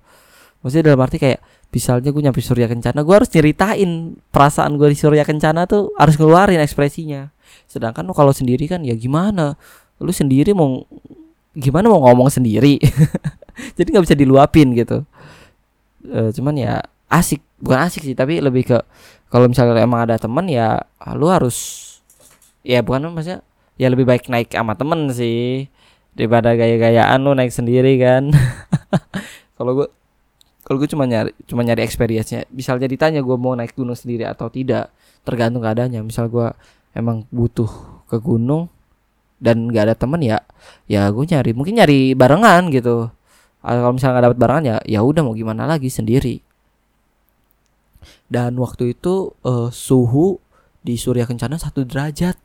[0.62, 1.42] Maksudnya dalam arti kayak
[1.72, 6.14] misalnya gue nyampe Surya Kencana gue harus ceritain perasaan gue di Surya Kencana tuh harus
[6.20, 7.32] ngeluarin ekspresinya.
[7.66, 9.58] Sedangkan lo kalau sendiri kan ya gimana?
[9.98, 10.84] Lu sendiri mau
[11.56, 12.78] gimana mau ngomong sendiri?
[13.76, 15.02] Jadi nggak bisa diluapin gitu.
[16.06, 18.78] E, cuman ya asik bukan asik sih tapi lebih ke
[19.28, 20.80] kalau misalnya emang ada teman ya
[21.14, 21.88] lu harus
[22.64, 23.44] ya bukan maksudnya
[23.82, 25.66] ya lebih baik naik sama temen sih
[26.14, 28.30] daripada gaya-gayaan lu naik sendiri kan.
[29.58, 29.88] Kalau gue
[30.62, 32.46] kalau gue cuma nyari cuma nyari experience-nya.
[32.54, 34.94] Misalnya ditanya gue mau naik gunung sendiri atau tidak
[35.26, 36.02] tergantung keadaannya.
[36.06, 36.50] Misal gue
[36.94, 37.68] emang butuh
[38.06, 38.70] ke gunung
[39.42, 40.38] dan gak ada temen ya
[40.86, 43.10] ya gue nyari mungkin nyari barengan gitu.
[43.62, 46.42] Kalau misalnya nggak dapat barengan ya ya udah mau gimana lagi sendiri.
[48.30, 50.38] Dan waktu itu uh, suhu
[50.82, 52.38] di Surya Kencana satu derajat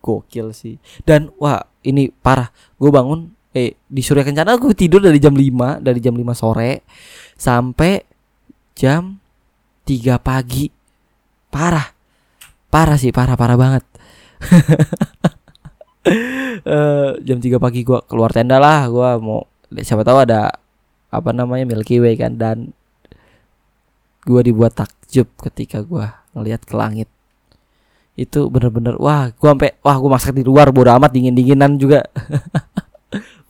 [0.00, 2.48] gokil sih dan wah ini parah
[2.80, 6.84] gue bangun eh di Surya Kencana gue tidur dari jam 5 dari jam 5 sore
[7.40, 8.10] sampai
[8.80, 9.20] jam
[9.84, 10.72] 3 pagi.
[11.52, 11.92] Parah.
[12.70, 13.84] Parah sih, parah parah banget.
[16.64, 19.44] uh, jam 3 pagi gua keluar tenda lah, gua mau
[19.82, 20.54] siapa tahu ada
[21.10, 22.70] apa namanya Milky Way kan dan
[24.22, 27.10] gua dibuat takjub ketika gua ngelihat ke langit.
[28.20, 32.04] Itu bener-bener wah, gua sampai wah gua masak di luar bodo amat dingin-dinginan juga.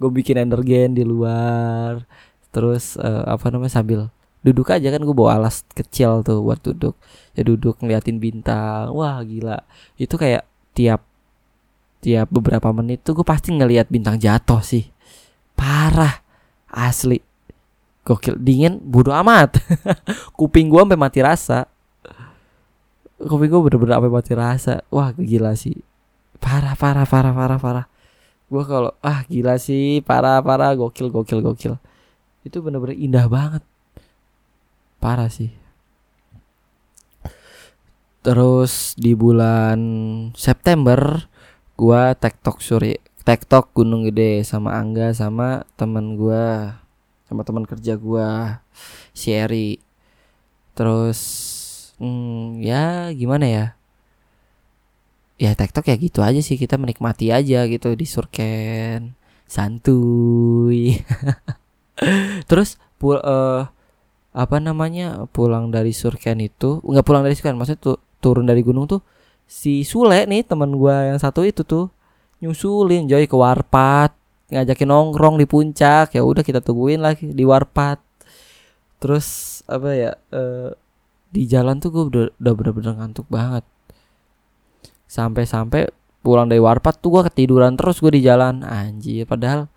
[0.00, 2.08] gue bikin energen di luar
[2.50, 4.00] terus uh, apa namanya sambil
[4.40, 6.96] duduk aja kan gue bawa alas kecil tuh buat duduk.
[7.36, 9.60] Ya duduk ngeliatin bintang wah gila.
[10.00, 11.04] Itu kayak tiap
[12.00, 14.88] tiap beberapa menit tuh gue pasti ngeliat bintang jatuh sih.
[15.52, 16.24] Parah
[16.72, 17.20] asli.
[18.00, 19.60] Gokil dingin bodo amat.
[20.40, 21.68] Kuping gue sampai mati rasa
[23.20, 24.74] kuping gue bener-bener sampai mati rasa.
[24.88, 25.76] Wah gila sih.
[26.40, 27.86] Parah parah parah parah parah.
[28.48, 31.74] Gue kalau ah gila sih parah parah gokil gokil gokil.
[32.42, 33.62] Itu bener-bener indah banget.
[35.00, 35.52] Parah sih.
[38.20, 39.80] Terus di bulan
[40.36, 41.24] September
[41.80, 46.76] gua tektok suri tektok Gunung Gede sama Angga sama teman gua
[47.24, 48.60] sama teman kerja gua
[49.16, 49.32] si
[50.76, 51.20] terus
[52.00, 53.66] hmm, ya gimana ya?
[55.40, 59.16] Ya tektok ya gitu aja sih kita menikmati aja gitu di surken.
[59.44, 61.00] Santuy.
[62.48, 63.68] Terus pul uh,
[64.30, 68.86] apa namanya pulang dari Surken itu nggak pulang dari Surken maksudnya tuh turun dari gunung
[68.86, 69.02] tuh
[69.50, 71.90] si Sule nih teman gua yang satu itu tuh
[72.38, 74.14] nyusulin Joy ke Warpat
[74.50, 76.12] ngajakin nongkrong di puncak.
[76.14, 78.02] Ya udah kita tungguin lagi di Warpat.
[79.00, 80.74] Terus apa ya uh,
[81.30, 83.62] di jalan tuh gue udah udah bener-bener ngantuk banget.
[85.06, 85.90] Sampai-sampai
[86.20, 88.66] pulang dari Warpat tuh gue ketiduran terus gue di jalan.
[88.66, 89.70] Anjir padahal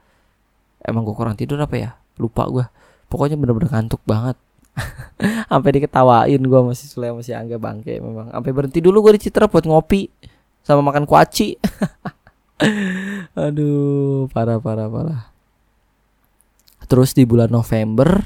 [0.81, 1.91] emang gue kurang tidur apa ya?
[2.17, 2.65] Lupa gue
[3.07, 4.37] pokoknya bener-bener ngantuk banget.
[5.53, 8.33] Sampai diketawain gue masih Sule masih Angga bangke memang.
[8.33, 10.09] Sampai berhenti dulu gue di Citra buat ngopi
[10.65, 11.61] sama makan kuaci.
[13.37, 15.21] Aduh parah parah parah.
[16.89, 18.25] Terus di bulan November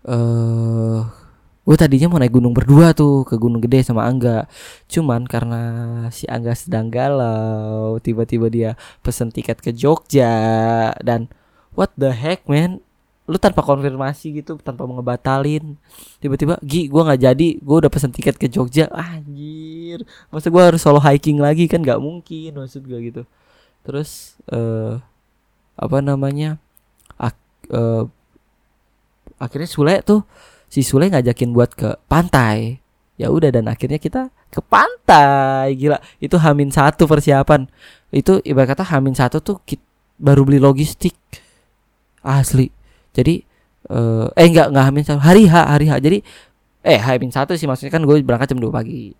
[0.00, 1.19] eh uh,
[1.60, 4.48] gue tadinya mau naik gunung berdua tuh ke Gunung Gede sama Angga.
[4.88, 5.62] Cuman karena
[6.08, 8.70] si Angga sedang galau tiba-tiba dia
[9.04, 10.32] pesen tiket ke Jogja.
[11.04, 11.28] Dan
[11.76, 12.80] what the heck man?
[13.30, 15.78] Lu tanpa konfirmasi gitu tanpa ngebatalin
[16.18, 17.48] tiba-tiba Gi gue nggak jadi.
[17.60, 18.88] Gue udah pesen tiket ke Jogja.
[18.90, 20.02] Anjir.
[20.32, 21.68] Masa gue harus solo hiking lagi?
[21.68, 23.22] Kan nggak mungkin maksud gue gitu.
[23.84, 24.96] Terus uh,
[25.76, 26.56] apa namanya?
[27.20, 27.36] Ak,
[27.68, 28.08] uh,
[29.36, 30.24] akhirnya Sule tuh
[30.70, 32.78] si Sule ngajakin buat ke pantai.
[33.20, 35.76] Ya udah dan akhirnya kita ke pantai.
[35.76, 37.68] Gila itu Hamin satu persiapan.
[38.14, 39.84] Itu ibarat kata Hamin satu tuh kita
[40.16, 41.18] baru beli logistik.
[42.24, 42.72] Asli.
[43.12, 43.44] Jadi
[43.90, 45.20] uh, eh enggak enggak Hamin satu.
[45.20, 45.92] Hari H hari H.
[46.00, 46.18] Jadi
[46.80, 47.92] eh Hamin satu sih maksudnya.
[47.92, 49.12] Kan gue berangkat jam 2 pagi.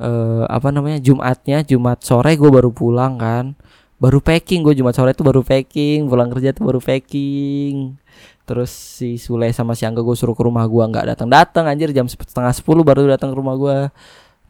[0.00, 0.96] Uh, apa namanya?
[0.96, 3.52] Jumatnya Jumat sore gue baru pulang kan
[4.00, 8.00] baru packing gue Jumat sore itu baru packing pulang kerja tuh baru packing.
[8.48, 11.28] Terus si Sule sama si Angga gue suruh ke rumah gue nggak datang.
[11.28, 13.78] Datang anjir jam setengah sepuluh baru datang ke rumah gue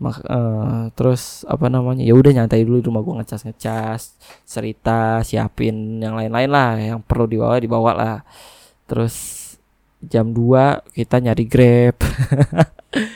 [0.00, 4.16] Mak, uh, terus apa namanya ya udah nyantai dulu di rumah gue ngecas ngecas
[4.48, 8.16] cerita siapin yang lain-lain lah yang perlu dibawa dibawa lah.
[8.88, 9.14] Terus
[10.00, 11.96] jam 2 kita nyari grab.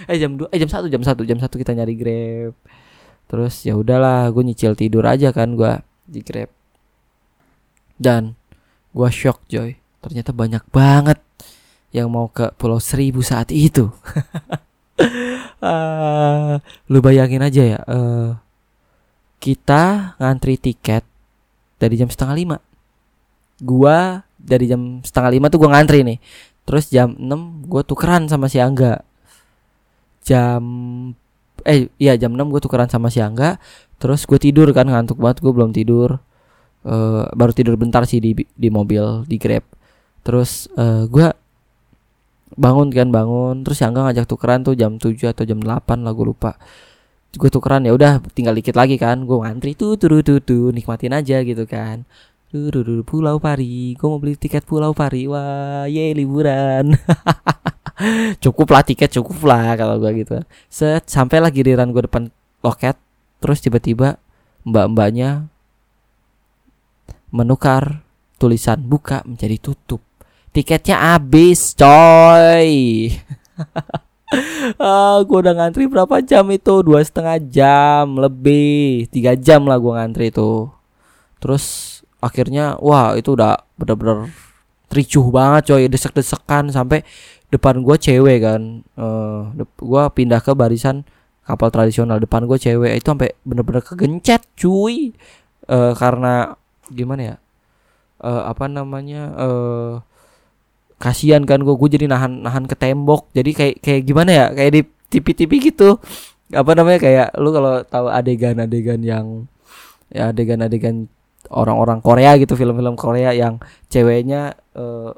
[0.06, 2.54] Eh jam 2 eh jam satu jam satu jam satu kita nyari grab.
[3.26, 5.72] Terus ya udahlah gue nyicil tidur aja kan gue
[6.04, 6.52] di grab
[7.96, 8.36] dan
[8.92, 11.18] gue shock joy ternyata banyak banget
[11.94, 13.86] yang mau ke Pulau Seribu saat itu.
[15.62, 16.58] uh,
[16.90, 18.34] lu bayangin aja ya, uh,
[19.38, 21.06] kita ngantri tiket
[21.78, 22.56] dari jam setengah lima.
[23.62, 26.18] Gua dari jam setengah lima tuh gua ngantri nih.
[26.66, 29.04] Terus jam 6 gue tukeran sama si Angga.
[30.24, 30.64] Jam
[31.62, 33.60] eh iya jam 6 gue tukeran sama si Angga.
[34.04, 36.20] Terus gue tidur kan ngantuk banget gue belum tidur.
[36.84, 39.64] Uh, baru tidur bentar sih di di mobil di Grab.
[40.20, 41.32] Terus uh, eh, gue
[42.60, 43.64] bangun kan bangun.
[43.64, 46.60] Terus yang ngajak tukeran tuh jam 7 atau jam 8 lah gue lupa.
[47.32, 49.24] Gue tukeran ya udah tinggal dikit lagi kan.
[49.24, 52.04] Gue ngantri tuh tuh tuh tuh nikmatin aja gitu kan.
[52.52, 55.24] Tuh tuh Pulau Pari gue mau beli tiket Pulau Pari.
[55.32, 56.92] Wah ye liburan.
[58.44, 60.44] Cukup lah tiket cukup lah kalau gue gitu.
[60.68, 62.28] Set sampai lagi giliran gue depan
[62.60, 63.00] loket
[63.44, 64.16] terus tiba-tiba
[64.64, 65.52] mbak-mbaknya
[67.28, 68.00] menukar
[68.40, 70.00] tulisan buka menjadi tutup.
[70.56, 72.72] Tiketnya habis coy.
[74.82, 76.82] Ah gue udah ngantri berapa jam itu?
[76.82, 79.06] Dua setengah jam lebih.
[79.06, 80.66] Tiga jam lah gue ngantri itu.
[81.38, 84.34] Terus akhirnya wah itu udah bener-bener
[84.90, 85.86] ricuh banget coy.
[85.86, 87.06] Desek-desekan sampai
[87.46, 88.82] depan gue cewek kan.
[88.98, 91.06] Uh, gue pindah ke barisan
[91.44, 95.12] kapal tradisional depan gue cewek itu sampai bener-bener kegencet cuy.
[95.64, 96.56] Uh, karena
[96.92, 97.36] gimana ya?
[98.20, 99.32] Uh, apa namanya?
[99.36, 99.92] Uh,
[101.00, 103.28] kasihan kan gue gue jadi nahan nahan ke tembok.
[103.36, 104.46] Jadi kayak kayak gimana ya?
[104.52, 106.00] Kayak di tv-tv gitu.
[106.52, 106.98] Apa namanya?
[107.00, 109.26] Kayak lu kalau tahu adegan-adegan yang
[110.12, 111.08] ya adegan-adegan
[111.52, 113.60] orang-orang Korea gitu film-film Korea yang
[113.92, 115.12] ceweknya uh,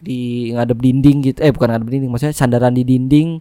[0.00, 1.38] di ngadep dinding gitu.
[1.40, 3.40] Eh bukan ngadep dinding maksudnya sandaran di dinding.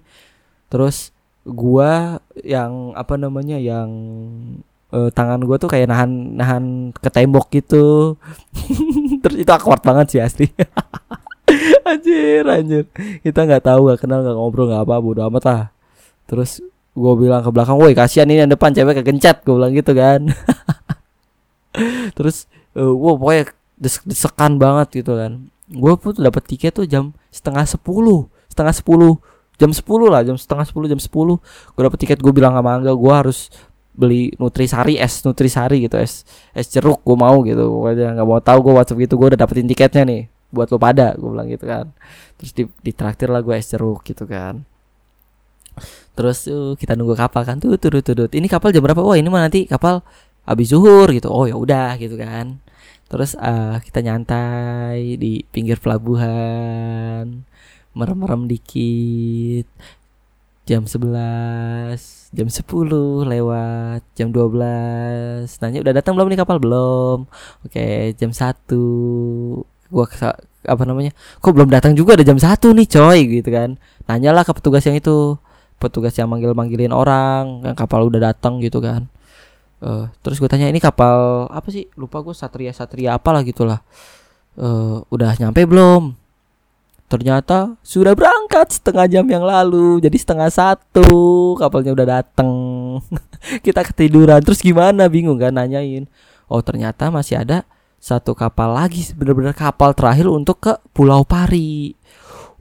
[0.71, 1.14] Terus
[1.45, 3.89] gua yang apa namanya yang
[4.89, 8.17] uh, tangan gua tuh kayak nahan nahan ke tembok gitu.
[9.23, 10.49] Terus itu awkward banget sih asli.
[11.85, 12.89] Anjir anjir.
[13.21, 15.63] Kita nggak tahu nggak kenal nggak ngobrol nggak apa bodo amat lah.
[16.25, 16.61] Terus
[16.95, 20.33] gue bilang ke belakang woi kasihan ini yang depan cewek kegencet gue bilang gitu kan.
[22.17, 25.45] Terus uh, wow pokoknya des desekan banget gitu kan.
[25.69, 29.21] Gue pun dapat tiket tuh jam setengah sepuluh setengah sepuluh
[29.55, 31.37] jam sepuluh lah jam setengah sepuluh jam sepuluh.
[31.75, 33.51] Gue dapet tiket gue bilang sama Angga gue harus
[33.95, 37.63] beli nutrisari es nutrisari gitu es es jeruk gue mau gitu.
[37.63, 41.15] Pokoknya nggak mau tahu gue WhatsApp gitu gue udah dapetin tiketnya nih buat lo pada
[41.15, 41.91] gue bilang gitu kan.
[42.35, 44.67] Terus di, di traktir lah gue es jeruk gitu kan.
[46.15, 47.59] Terus uh, kita nunggu kapal kan?
[47.59, 49.03] Tuh tuh tuh tuh ini kapal jam berapa?
[49.03, 49.99] Wah ini mah nanti kapal
[50.47, 51.27] habis zuhur gitu.
[51.27, 52.59] Oh ya udah gitu kan.
[53.05, 57.45] Terus uh, kita nyantai di pinggir pelabuhan
[57.95, 59.67] merem-merem dikit.
[60.65, 62.65] Jam 11 jam 10
[63.29, 66.57] lewat jam 12 nanya udah datang belum nih kapal?
[66.57, 67.29] Belum.
[67.63, 68.65] Oke jam 1
[69.93, 70.05] gua
[70.65, 72.17] apa namanya kok belum datang juga?
[72.17, 73.19] Ada jam satu nih coy.
[73.41, 73.77] Gitu kan.
[74.09, 75.37] Nanyalah ke petugas yang itu.
[75.77, 79.05] Petugas yang manggil manggilin orang yang kapal udah datang gitu kan.
[79.83, 81.85] Uh, terus gue tanya ini kapal apa sih?
[81.99, 83.85] Lupa gue satria satria apalah gitulah.
[84.55, 86.24] Uh, udah nyampe belum
[87.05, 91.09] ternyata sudah berangkat setengah jam yang lalu jadi setengah satu.
[91.57, 92.51] Kapalnya udah dateng.
[93.65, 94.41] Kita ketiduran.
[94.41, 95.05] Terus gimana?
[95.07, 95.53] Bingung kan?
[95.53, 96.09] Nanyain.
[96.49, 97.65] Oh ternyata masih ada
[97.97, 101.97] satu kapal lagi bener-bener kapal terakhir untuk ke Pulau Pari.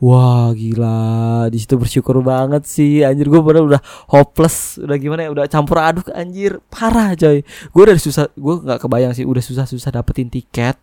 [0.04, 1.48] Wah gila.
[1.48, 3.00] Di situ bersyukur banget sih.
[3.00, 4.76] Anjir gue bener udah hopeless.
[4.76, 5.30] Udah gimana ya?
[5.32, 6.60] Udah campur aduk anjir.
[6.68, 7.40] Parah coy.
[7.44, 9.24] Gue udah susah gue nggak kebayang sih.
[9.24, 10.76] Udah susah susah dapetin tiket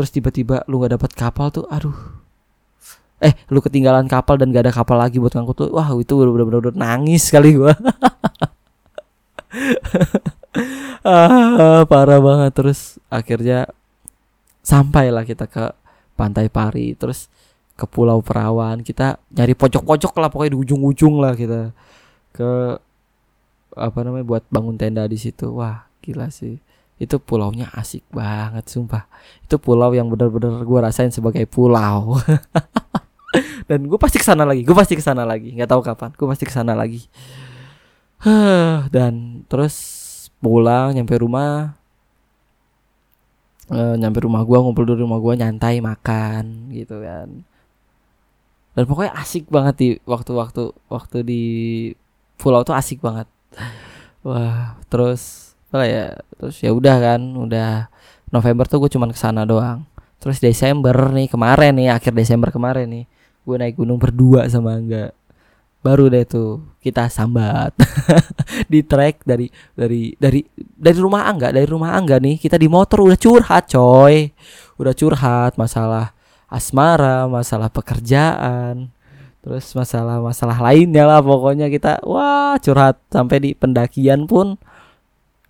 [0.00, 1.92] terus tiba-tiba lu nggak dapet kapal tuh aduh.
[3.20, 6.72] Eh lu ketinggalan kapal dan gak ada kapal lagi buat ngangkut tuh wah itu bener-bener
[6.72, 7.68] nangis kali gue
[11.04, 12.52] ah, parah banget.
[12.56, 13.68] Terus akhirnya
[14.64, 15.76] sampailah kita ke
[16.16, 17.28] pantai Pari terus
[17.76, 18.80] ke Pulau Perawan.
[18.80, 21.76] Kita nyari pojok-pojok lah pokoknya di ujung-ujung lah kita
[22.32, 22.80] ke
[23.76, 25.52] apa namanya buat bangun tenda di situ.
[25.52, 26.69] Wah gila sih
[27.00, 29.08] itu pulaunya asik banget sumpah.
[29.48, 32.20] Itu pulau yang benar-benar gue rasain sebagai pulau.
[33.68, 35.56] Dan gue pasti ke sana lagi gue pasti ke sana lagi.
[35.56, 37.08] Nggak tahu kapan gue pasti ke sana lagi.
[38.94, 39.74] Dan terus
[40.44, 41.80] pulang nyampe rumah.
[43.70, 47.48] Uh, nyampe rumah gue ngumpul di rumah gue nyantai makan gitu kan.
[48.76, 51.42] Dan pokoknya asik banget di waktu-waktu waktu di
[52.36, 53.24] pulau tuh asik banget.
[54.20, 56.06] Wah terus apa ya.
[56.38, 57.70] Terus ya udah kan udah
[58.34, 59.86] November tuh gue cuman ke sana doang.
[60.20, 63.04] Terus Desember nih kemarin nih akhir Desember kemarin nih
[63.40, 65.16] gue naik gunung berdua sama enggak
[65.80, 67.72] baru deh tuh kita sambat
[68.72, 73.00] di trek dari dari dari dari rumah angga dari rumah angga nih kita di motor
[73.00, 74.28] udah curhat coy.
[74.80, 76.16] Udah curhat masalah
[76.48, 78.90] asmara, masalah pekerjaan,
[79.40, 84.60] terus masalah-masalah lainnya lah pokoknya kita wah curhat sampai di pendakian pun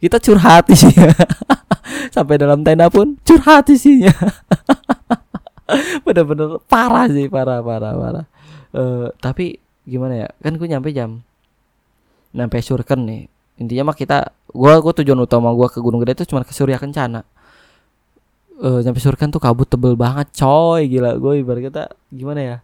[0.01, 1.13] kita curhat isinya.
[2.15, 4.11] sampai dalam tenda pun curhat isinya.
[6.05, 8.25] Bener-bener parah sih, parah parah parah.
[8.75, 10.29] Uh, tapi gimana ya?
[10.43, 11.23] Kan gue nyampe jam
[12.35, 13.23] nyampe Surken nih.
[13.61, 16.81] Intinya mah kita gua gua tujuan utama gua ke Gunung Gede itu cuma ke Surya
[16.81, 17.23] Kencana
[18.61, 22.57] uh, nyampe Surkan tuh kabut tebel banget coy gila gue ibarat kata gimana ya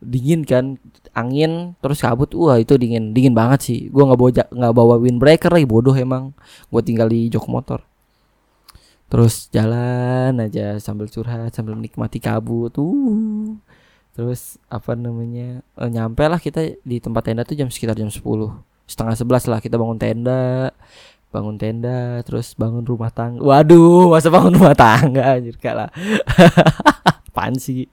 [0.00, 0.76] dingin kan
[1.16, 3.16] angin terus kabut wah itu dingin.
[3.16, 3.78] Dingin banget sih.
[3.88, 6.36] Gue nggak bawa nggak bawa windbreaker lagi bodoh emang.
[6.68, 7.80] Gue tinggal di jok motor.
[9.06, 13.54] Terus jalan aja sambil curhat sambil menikmati kabut uh.
[14.16, 18.24] Terus apa namanya e, nyampe lah kita di tempat tenda tuh jam sekitar jam 10
[18.88, 20.72] setengah sebelas lah kita bangun tenda
[21.30, 23.44] bangun tenda terus bangun rumah tangga.
[23.44, 25.92] Waduh masa bangun rumah tangga anjir kalah
[27.46, 27.86] pan sih?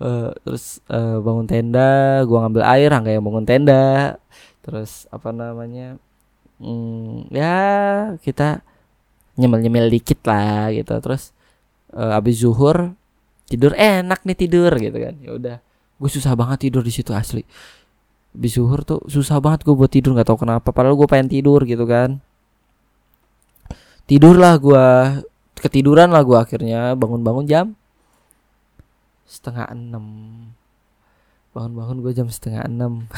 [0.00, 4.16] Uh, terus uh, bangun tenda gua ngambil air angga yang bangun tenda.
[4.64, 6.00] Terus apa namanya
[6.56, 7.56] hmm, ya
[8.24, 8.64] kita
[9.36, 10.96] nyemil nyemil dikit lah gitu.
[11.04, 11.36] Terus
[11.92, 12.96] uh, abis zuhur
[13.44, 15.14] tidur enak nih tidur gitu kan.
[15.20, 15.56] Ya udah
[16.00, 17.44] gue susah banget tidur di situ asli.
[18.32, 20.72] Abis zuhur tuh susah banget gue buat tidur nggak tahu kenapa.
[20.72, 22.24] Padahal gue pengen tidur gitu kan.
[24.08, 24.86] Tidurlah gue
[25.60, 27.77] ketiduran lah gue akhirnya bangun-bangun jam
[29.28, 30.04] setengah enam.
[31.52, 33.04] Bangun-bangun gue jam setengah enam.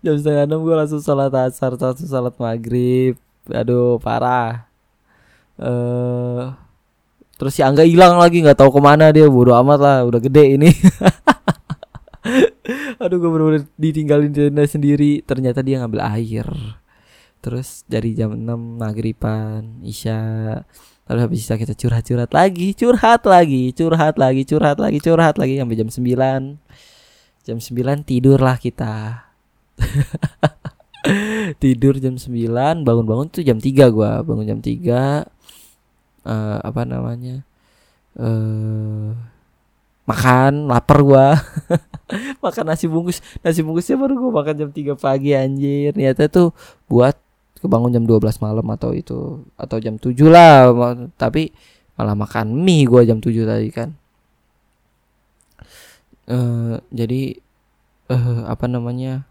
[0.00, 3.20] Jam setengah enam gue langsung sholat asar langsung sholat maghrib.
[3.52, 4.64] Aduh parah.
[5.60, 6.56] Eh uh,
[7.36, 9.28] terus si Angga hilang lagi nggak tahu ke mana dia.
[9.28, 10.72] Bodo amat lah udah gede ini.
[13.04, 15.20] Aduh gue bener-bener ditinggalin tenda sendiri.
[15.20, 16.48] Ternyata dia ngambil air.
[17.44, 20.16] Terus dari jam 6 maghriban isya
[21.04, 25.76] lalu habis isya kita curhat-curhat lagi curhat lagi curhat lagi curhat lagi curhat lagi sampai
[25.76, 26.64] jam 9
[27.44, 29.28] jam 9 tidurlah kita.
[31.62, 34.24] Tidur jam 9 bangun-bangun tuh jam 3 gua.
[34.24, 34.96] Bangun jam 3 uh,
[36.24, 37.44] eh, apa namanya
[38.16, 39.12] uh,
[40.08, 41.36] makan lapar gua.
[42.44, 43.24] Makan nasi bungkus.
[43.40, 45.92] Nasi bungkusnya baru gua makan jam 3 pagi anjir.
[45.92, 46.56] Niatnya tuh
[46.88, 47.16] buat
[47.64, 50.68] kebangun jam 12 malam atau itu atau jam 7 lah
[51.16, 51.48] tapi
[51.96, 53.96] malah makan mie gue jam 7 tadi kan.
[56.24, 57.40] Uh, jadi
[58.12, 59.28] uh, apa namanya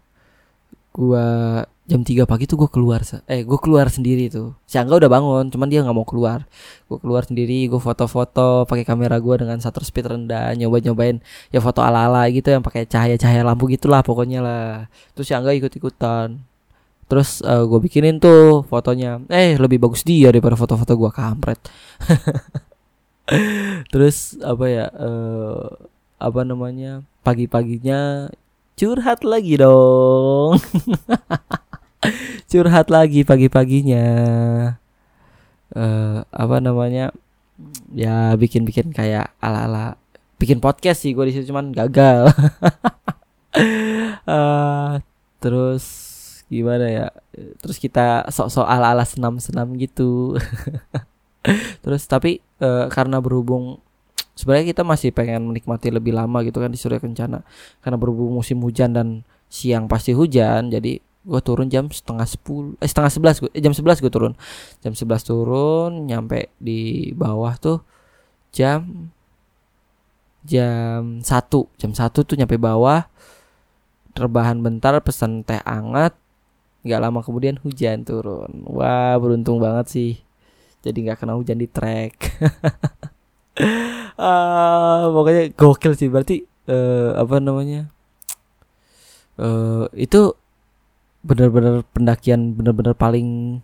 [0.94, 1.26] gue
[1.84, 4.56] jam 3 pagi tuh gue keluar eh gue keluar sendiri tuh.
[4.66, 6.48] Si Angga udah bangun cuman dia nggak mau keluar.
[6.90, 11.22] Gue keluar sendiri gue foto-foto pakai kamera gue dengan shutter speed rendah nyoba nyobain
[11.54, 14.90] ya foto ala ala gitu yang pakai cahaya cahaya lampu gitulah pokoknya lah.
[15.14, 16.53] Terus si Angga ikut ikutan
[17.06, 19.20] terus uh, eh, gue bikinin tuh fotonya.
[19.28, 21.60] Eh lebih bagus dia daripada foto-foto gue kampret.
[23.92, 25.72] Terus apa ya uh,
[26.20, 28.28] apa namanya pagi-paginya
[28.76, 30.60] curhat lagi dong.
[32.52, 34.04] Curhat lagi pagi-paginya.
[35.72, 37.16] Uh, apa namanya
[37.96, 39.96] ya bikin-bikin kayak ala-ala
[40.36, 42.28] bikin podcast sih gue di situ cuman gagal.
[44.28, 45.00] Uh,
[45.42, 46.03] terus
[46.62, 47.06] gimana ya?
[47.58, 50.38] Terus kita sok-sok ala-ala senam-senam gitu.
[51.84, 53.82] Terus tapi uh, karena berhubung
[54.34, 57.44] sebenarnya kita masih pengen menikmati lebih lama gitu kan di Surya Kencana.
[57.84, 59.08] Karena berhubung musim hujan dan
[59.52, 63.72] siang pasti hujan jadi gue turun jam setengah sepuluh eh setengah sebelas gue eh, jam
[63.72, 64.34] sebelas gue turun.
[64.80, 67.78] Jam sebelas turun nyampe di bawah tuh
[68.52, 69.10] jam
[70.44, 71.68] jam satu.
[71.80, 73.08] Jam satu tuh nyampe bawah.
[74.14, 76.14] Terbahan bentar pesan teh anget
[76.84, 78.62] nggak lama kemudian hujan turun.
[78.68, 80.12] Wah beruntung banget sih.
[80.84, 82.36] Jadi nggak kena hujan di trek.
[84.20, 86.12] Uh, pokoknya gokil sih.
[86.12, 87.88] Berarti uh, apa namanya?
[89.40, 90.36] Uh, itu
[91.24, 93.58] bener-bener pendakian bener-bener paling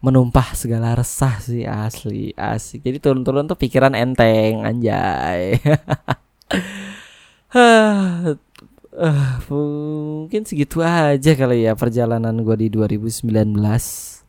[0.00, 2.80] menumpah segala resah sih asli asik.
[2.80, 5.60] Jadi turun-turun tuh pikiran enteng anjay
[8.96, 14.20] uh, mungkin segitu aja kali ya perjalanan gue di 2019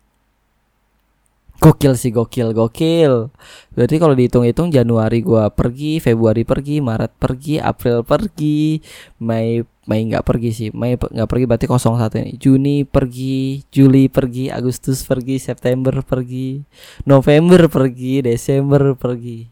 [1.62, 3.30] Gokil sih gokil gokil.
[3.78, 8.82] Berarti kalau dihitung-hitung Januari gua pergi, Februari pergi, Maret pergi, April pergi,
[9.22, 10.70] Mei Mei nggak pergi sih.
[10.74, 12.34] Mei nggak pergi berarti kosong satu ini.
[12.42, 16.66] Juni pergi, Juli pergi, Agustus pergi, September pergi,
[17.06, 19.46] November pergi, Desember pergi.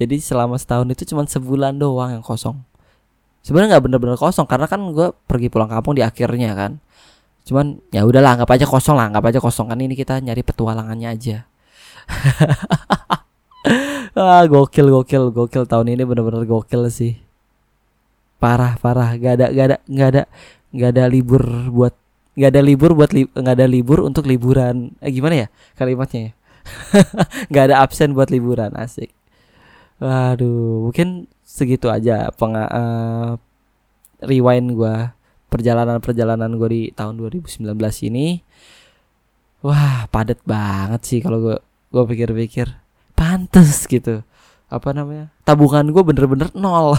[0.00, 2.56] Jadi selama setahun itu cuma sebulan doang yang kosong.
[3.44, 6.80] Sebenarnya nggak bener-bener kosong karena kan gue pergi pulang kampung di akhirnya kan.
[7.44, 9.68] Cuman ya udahlah anggap aja kosong lah anggap aja kosong.
[9.68, 11.44] Kan ini kita nyari petualangannya aja.
[14.14, 15.66] Ah gokil gokil gokil.
[15.66, 17.18] Tahun ini bener-bener gokil sih.
[18.38, 19.18] Parah parah.
[19.18, 20.22] Gak ada gak ada gak ada
[20.70, 21.42] gak ada libur
[21.74, 21.94] buat
[22.38, 24.94] gak ada libur buat li, gak ada libur untuk liburan.
[25.02, 26.32] Eh, gimana ya kalimatnya ya?
[27.52, 29.10] Gak ada absen buat liburan asik.
[29.98, 33.36] Waduh mungkin segitu aja peng uh,
[34.24, 35.12] rewind gua
[35.54, 37.78] perjalanan-perjalanan gue di tahun 2019
[38.10, 38.42] ini.
[39.62, 41.56] Wah padat banget sih kalau gue
[41.94, 42.74] gue pikir-pikir.
[43.14, 44.26] Pantes gitu.
[44.66, 45.30] Apa namanya?
[45.46, 46.98] Tabungan gue bener-bener nol.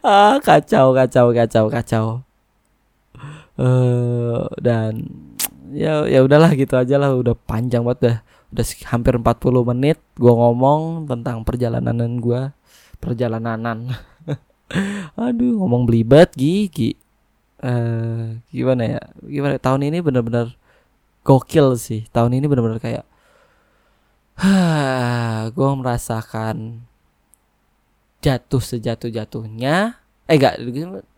[0.00, 2.04] Ah kacau kacau kacau kacau.
[3.60, 5.12] Uh, dan
[5.76, 7.12] ya ya udahlah gitu aja lah.
[7.12, 8.16] Udah panjang banget dah
[8.50, 12.50] udah hampir 40 menit gue ngomong tentang perjalanan gue
[12.98, 13.94] perjalanan
[15.18, 16.94] Aduh, ngomong belibet gigi.
[17.60, 19.02] Uh, gimana ya?
[19.20, 20.54] Gimana tahun ini bener-bener
[21.26, 22.06] gokil sih.
[22.14, 23.04] Tahun ini bener-bener kayak
[25.56, 26.86] gue merasakan
[28.22, 29.98] jatuh sejatuh-jatuhnya.
[30.30, 30.62] Eh enggak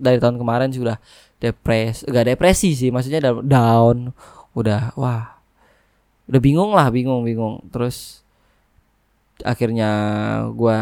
[0.01, 0.97] dari tahun kemarin sudah
[1.37, 4.17] depres, enggak depresi sih, maksudnya down.
[4.57, 5.42] Udah wah.
[6.33, 7.61] Udah bingung lah, bingung, bingung.
[7.69, 8.25] Terus
[9.45, 9.91] akhirnya
[10.57, 10.79] gue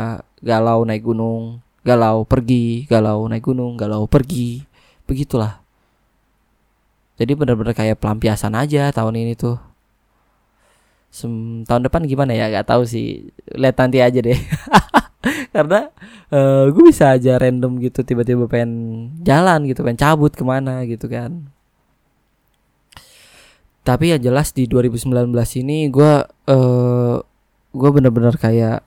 [0.47, 4.65] galau naik gunung galau pergi, galau naik gunung, galau pergi,
[5.09, 5.61] begitulah.
[7.21, 9.61] Jadi benar-benar kayak pelampiasan aja tahun ini tuh.
[11.11, 12.49] Sem tahun depan gimana ya?
[12.49, 13.29] Gak tahu sih.
[13.53, 14.41] Lihat nanti aja deh.
[15.55, 15.91] Karena
[16.33, 18.73] uh, gue bisa aja random gitu tiba-tiba pengen
[19.21, 21.51] jalan gitu, pengen cabut ke mana gitu kan.
[23.81, 25.33] Tapi yang jelas di 2019
[25.65, 27.17] ini gue uh,
[27.71, 28.85] gue bener-bener kayak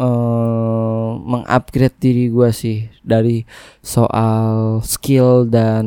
[0.00, 3.46] uh, mengupgrade diri gue sih dari
[3.84, 5.86] soal skill dan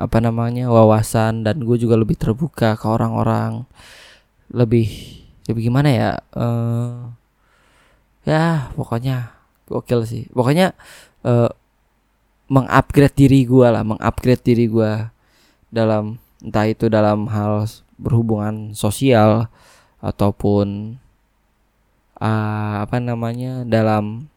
[0.00, 3.68] apa namanya wawasan dan gue juga lebih terbuka ke orang-orang.
[4.50, 4.88] Lebih
[5.46, 7.12] lebih gimana ya uh,
[8.24, 9.36] ya pokoknya
[9.68, 10.24] gokil sih.
[10.32, 10.72] Pokoknya
[11.28, 11.52] uh,
[12.50, 14.92] mengupgrade diri gue lah mengupgrade diri gue
[15.70, 17.68] dalam entah itu dalam hal
[18.00, 19.52] berhubungan sosial
[20.00, 20.96] ataupun
[22.16, 24.28] uh, apa namanya dalam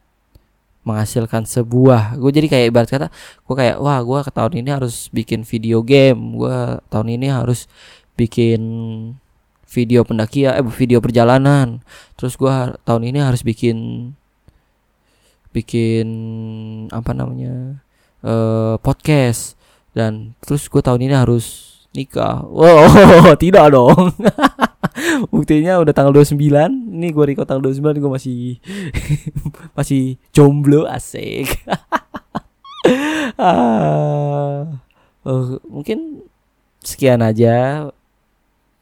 [0.84, 3.08] menghasilkan sebuah gue jadi kayak ibarat kata
[3.40, 6.58] gue kayak wah gue ke tahun ini harus bikin video game gue
[6.92, 7.64] tahun ini harus
[8.20, 8.60] bikin
[9.64, 11.80] video pendakian eh video perjalanan
[12.20, 12.52] terus gue
[12.84, 14.12] tahun ini harus bikin
[15.56, 16.08] bikin
[16.92, 17.80] apa namanya
[18.20, 19.56] uh, podcast
[19.96, 22.42] dan terus gue tahun ini harus nikah.
[22.44, 22.90] Wow
[23.42, 24.12] tidak dong.
[25.32, 26.38] Buktinya udah tanggal 29
[26.70, 28.38] Ini gue record tanggal 29 Gue masih
[29.78, 31.66] Masih jomblo asik.
[33.34, 34.78] Uh,
[35.26, 36.22] uh, Mungkin
[36.84, 37.88] Sekian aja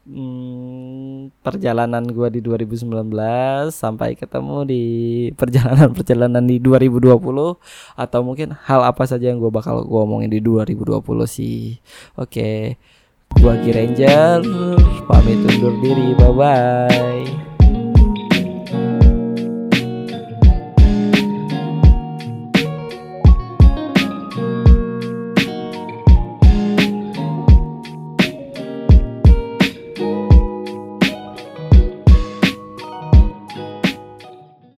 [0.05, 3.09] hmm, Perjalanan gue di 2019
[3.73, 4.83] Sampai ketemu di
[5.33, 7.09] Perjalanan-perjalanan di 2020
[7.97, 11.81] Atau mungkin hal apa saja yang gue bakal gue omongin di 2020 sih.
[12.19, 12.92] Oke okay.
[13.41, 14.41] Gua Ki Ranger
[15.07, 16.13] pamit undur diri.
[16.17, 17.52] Bye bye.